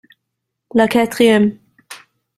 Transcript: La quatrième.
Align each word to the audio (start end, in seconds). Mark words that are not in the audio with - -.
La 0.73 0.87
quatrième. 0.87 1.59